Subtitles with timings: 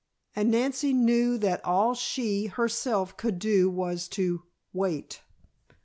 [0.35, 4.41] And Nancy knew that all she, herself, could do was to
[4.73, 5.21] wait!